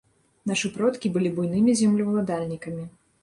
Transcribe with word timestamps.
Нашы 0.51 0.71
продкі 0.77 1.11
былі 1.17 1.33
буйнымі 1.35 1.77
землеўладальнікамі. 1.81 2.89